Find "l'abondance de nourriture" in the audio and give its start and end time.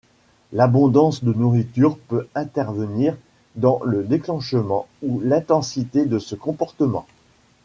0.51-1.95